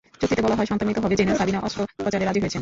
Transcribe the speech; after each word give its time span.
চুক্তিতে 0.21 0.41
বলা 0.45 0.55
হয়, 0.57 0.67
সন্তান 0.69 0.87
মৃত 0.89 0.99
হবে 1.03 1.17
জেনে 1.19 1.33
সাবিনা 1.39 1.59
অস্ত্রোপচারে 1.65 2.25
রাজি 2.25 2.39
হয়েছেন। 2.43 2.59